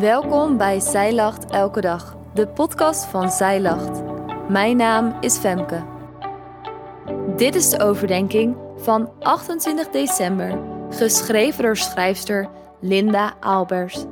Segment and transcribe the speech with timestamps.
[0.00, 4.02] Welkom bij Zij Lacht Elke Dag, de podcast van Zij Lacht.
[4.48, 5.84] Mijn naam is Femke.
[7.36, 12.50] Dit is de overdenking van 28 december, geschreven door schrijfster
[12.80, 14.04] Linda Albers.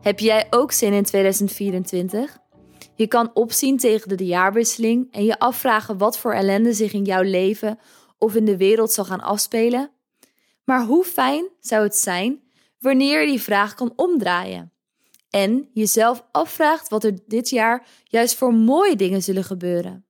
[0.00, 2.38] Heb jij ook zin in 2024?
[2.94, 7.22] Je kan opzien tegen de jaarwisseling en je afvragen wat voor ellende zich in jouw
[7.22, 7.78] leven
[8.18, 9.90] of in de wereld zal gaan afspelen.
[10.64, 12.42] Maar hoe fijn zou het zijn
[12.78, 14.71] wanneer je die vraag kan omdraaien
[15.32, 20.06] en jezelf afvraagt wat er dit jaar juist voor mooie dingen zullen gebeuren.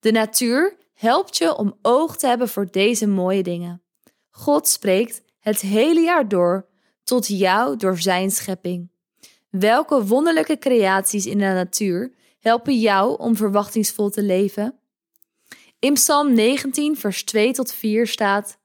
[0.00, 3.82] De natuur helpt je om oog te hebben voor deze mooie dingen.
[4.30, 6.68] God spreekt het hele jaar door
[7.02, 8.90] tot jou door zijn schepping.
[9.50, 14.78] Welke wonderlijke creaties in de natuur helpen jou om verwachtingsvol te leven?
[15.78, 18.58] In Psalm 19, vers 2 tot 4 staat: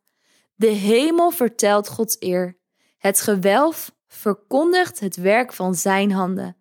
[0.56, 2.58] De hemel vertelt Gods eer,
[2.98, 6.58] het gewelf verkondigt het werk van Zijn handen.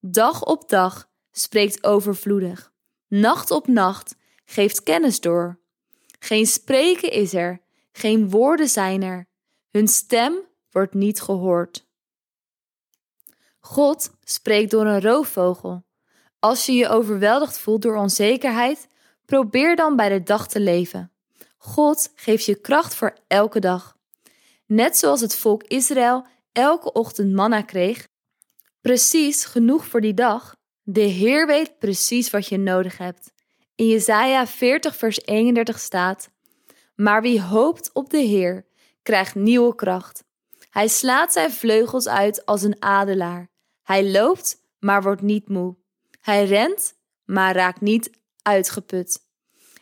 [0.00, 2.72] Dag op dag spreekt overvloedig,
[3.08, 5.58] nacht op nacht geeft kennis door.
[6.18, 7.60] Geen spreken is er,
[7.92, 9.26] geen woorden zijn er,
[9.70, 10.34] hun stem
[10.70, 11.86] wordt niet gehoord.
[13.60, 15.84] God spreekt door een roofvogel.
[16.38, 18.86] Als je je overweldigd voelt door onzekerheid,
[19.24, 21.12] probeer dan bij de dag te leven.
[21.56, 23.96] God geeft je kracht voor elke dag.
[24.66, 28.08] Net zoals het volk Israël elke ochtend manna kreeg,
[28.80, 30.56] precies genoeg voor die dag.
[30.82, 33.32] De Heer weet precies wat je nodig hebt.
[33.74, 36.30] In Jesaja 40 vers 31 staat:
[36.94, 38.66] Maar wie hoopt op de Heer,
[39.02, 40.24] krijgt nieuwe kracht.
[40.70, 43.48] Hij slaat zijn vleugels uit als een adelaar.
[43.82, 45.76] Hij loopt, maar wordt niet moe.
[46.20, 48.10] Hij rent, maar raakt niet
[48.42, 49.20] uitgeput.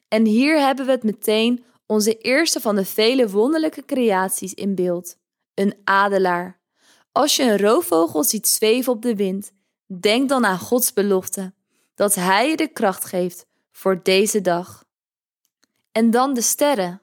[0.09, 5.17] En hier hebben we het meteen onze eerste van de vele wonderlijke creaties in beeld:
[5.55, 6.61] een adelaar.
[7.13, 9.53] Als je een roofvogel ziet zweven op de wind,
[9.87, 11.53] denk dan aan Gods belofte
[11.95, 14.85] dat Hij je de kracht geeft voor deze dag.
[15.93, 17.01] En dan de sterren.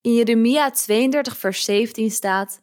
[0.00, 2.60] In Jeremia 32, vers 17 staat: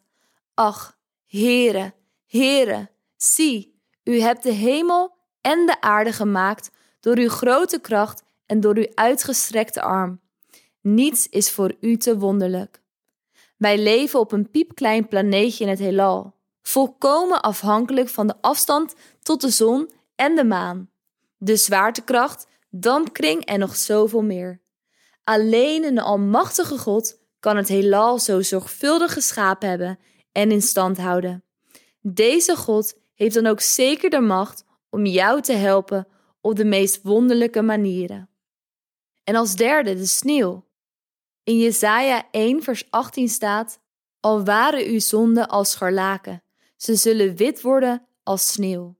[0.54, 1.94] Ach, Heere,
[2.26, 8.60] Heere, zie, u hebt de hemel en de aarde gemaakt door uw grote kracht en
[8.60, 10.20] door uw uitgestrekte arm.
[10.80, 12.82] Niets is voor u te wonderlijk.
[13.56, 19.40] Wij leven op een piepklein planeetje in het heelal volkomen afhankelijk van de afstand tot
[19.40, 20.90] de zon en de maan,
[21.36, 24.60] de zwaartekracht, dampkring en nog zoveel meer.
[25.24, 29.98] Alleen een almachtige God kan het heelal zo zorgvuldig geschapen hebben
[30.32, 31.44] en in stand houden.
[32.00, 36.08] Deze God heeft dan ook zeker de macht om jou te helpen
[36.40, 38.30] op de meest wonderlijke manieren.
[39.24, 40.68] En als derde de sneeuw.
[41.42, 43.80] In Jesaja 1 vers 18 staat:
[44.20, 46.42] Al waren uw zonden als scharlaken,
[46.82, 48.96] ze zullen wit worden als sneeuw.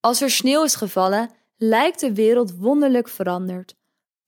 [0.00, 3.74] Als er sneeuw is gevallen, lijkt de wereld wonderlijk veranderd.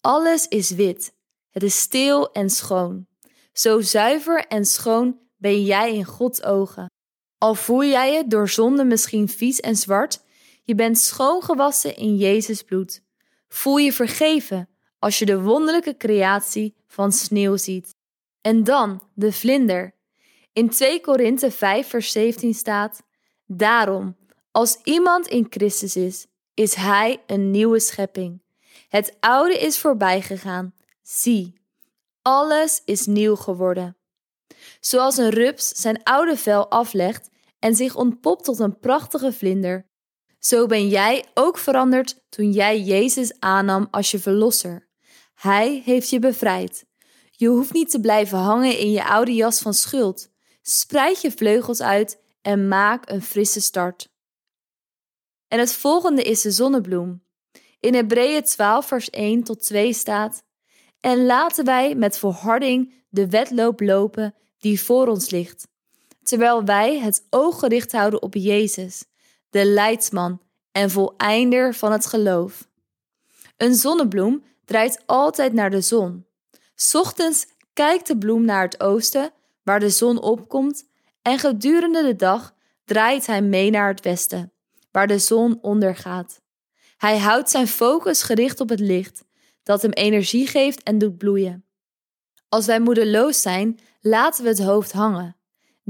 [0.00, 1.14] Alles is wit.
[1.50, 3.06] Het is stil en schoon.
[3.52, 6.90] Zo zuiver en schoon ben jij in Gods ogen.
[7.38, 10.22] Al voel jij je door zonde misschien vies en zwart,
[10.62, 13.02] je bent schoongewassen in Jezus bloed.
[13.48, 17.94] Voel je vergeven als je de wonderlijke creatie van sneeuw ziet.
[18.40, 19.95] En dan de vlinder.
[20.56, 23.02] In 2 Korinthe 5 vers 17 staat:
[23.46, 24.16] Daarom,
[24.50, 28.42] als iemand in Christus is, is hij een nieuwe schepping.
[28.88, 30.74] Het oude is voorbij gegaan.
[31.02, 31.60] Zie,
[32.22, 33.96] alles is nieuw geworden.
[34.80, 39.88] Zoals een rups zijn oude vel aflegt en zich ontpopt tot een prachtige vlinder,
[40.38, 44.88] zo ben jij ook veranderd toen jij Jezus aannam als je verlosser.
[45.34, 46.84] Hij heeft je bevrijd.
[47.30, 50.34] Je hoeft niet te blijven hangen in je oude jas van schuld.
[50.68, 54.08] Spreid je vleugels uit en maak een frisse start.
[55.48, 57.22] En het volgende is de zonnebloem.
[57.80, 60.42] In Hebreeën 12, vers 1 tot 2 staat:
[61.00, 65.68] En laten wij met volharding de wedloop lopen die voor ons ligt,
[66.22, 69.04] terwijl wij het oog gericht houden op Jezus,
[69.50, 70.40] de leidsman
[70.72, 72.68] en voleinder van het geloof.
[73.56, 76.26] Een zonnebloem draait altijd naar de zon.
[76.92, 79.32] Ochtends kijkt de bloem naar het oosten
[79.66, 80.88] waar de zon opkomt,
[81.22, 82.54] en gedurende de dag
[82.84, 84.52] draait hij mee naar het westen,
[84.90, 86.40] waar de zon ondergaat.
[86.96, 89.24] Hij houdt zijn focus gericht op het licht,
[89.62, 91.64] dat hem energie geeft en doet bloeien.
[92.48, 95.36] Als wij moedeloos zijn, laten we het hoofd hangen.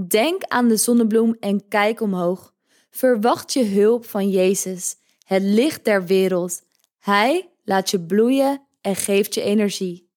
[0.09, 2.55] Denk aan de zonnebloem en kijk omhoog.
[2.91, 6.63] Verwacht je hulp van Jezus, het licht der wereld.
[6.99, 10.11] Hij laat je bloeien en geeft je energie.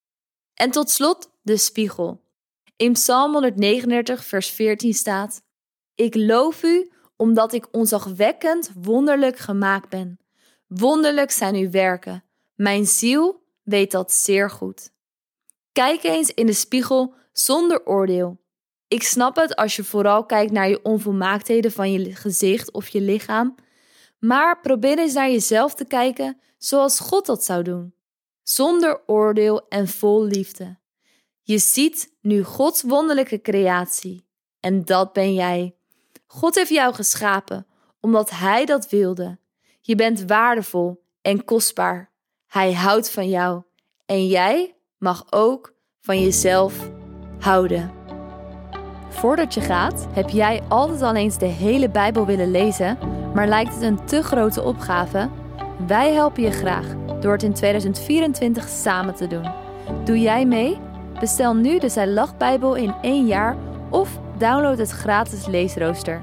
[0.54, 2.28] En tot slot de spiegel.
[2.80, 5.42] In Psalm 139, vers 14 staat:
[5.94, 10.18] Ik loof u omdat ik onzagwekkend wonderlijk gemaakt ben.
[10.66, 12.24] Wonderlijk zijn uw werken.
[12.54, 14.90] Mijn ziel weet dat zeer goed.
[15.72, 18.40] Kijk eens in de spiegel zonder oordeel.
[18.88, 23.00] Ik snap het als je vooral kijkt naar je onvolmaaktheden van je gezicht of je
[23.00, 23.54] lichaam,
[24.18, 27.94] maar probeer eens naar jezelf te kijken zoals God dat zou doen,
[28.42, 30.79] zonder oordeel en vol liefde.
[31.42, 34.26] Je ziet nu Gods wonderlijke creatie
[34.60, 35.74] en dat ben jij.
[36.26, 37.66] God heeft jou geschapen
[38.00, 39.38] omdat Hij dat wilde.
[39.80, 42.10] Je bent waardevol en kostbaar.
[42.46, 43.62] Hij houdt van jou
[44.06, 46.90] en jij mag ook van jezelf
[47.38, 47.92] houden.
[49.08, 52.98] Voordat je gaat, heb jij altijd al eens de hele Bijbel willen lezen,
[53.34, 55.30] maar lijkt het een te grote opgave?
[55.86, 56.86] Wij helpen je graag
[57.20, 59.52] door het in 2024 samen te doen.
[60.04, 60.78] Doe jij mee?
[61.18, 63.56] Bestel nu de Zij Lach Bijbel in één jaar
[63.90, 66.22] of download het gratis leesrooster.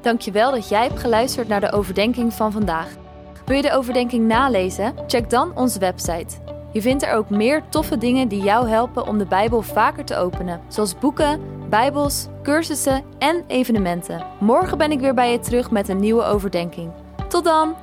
[0.00, 2.88] Dankjewel dat jij hebt geluisterd naar de overdenking van vandaag.
[3.44, 4.94] Wil je de overdenking nalezen?
[5.06, 6.36] Check dan onze website.
[6.72, 10.16] Je vindt er ook meer toffe dingen die jou helpen om de Bijbel vaker te
[10.16, 14.24] openen, zoals boeken, Bijbels, cursussen en evenementen.
[14.40, 16.90] Morgen ben ik weer bij je terug met een nieuwe overdenking.
[17.28, 17.81] Tot dan!